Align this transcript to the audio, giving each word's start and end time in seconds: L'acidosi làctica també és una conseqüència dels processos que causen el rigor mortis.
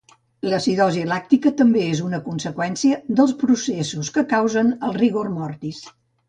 L'acidosi 0.51 1.01
làctica 1.09 1.51
també 1.59 1.83
és 1.89 2.01
una 2.05 2.19
conseqüència 2.29 2.97
dels 3.21 3.35
processos 3.45 4.11
que 4.17 4.25
causen 4.33 4.73
el 4.89 4.97
rigor 5.05 5.31
mortis. 5.37 5.85